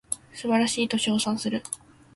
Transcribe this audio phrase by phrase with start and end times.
[0.33, 1.61] 素晴らしいと称賛する